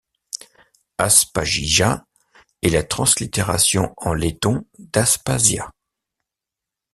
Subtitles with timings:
[0.97, 2.07] Aspazija
[2.63, 5.71] est la translittération en letton d'Aspasia.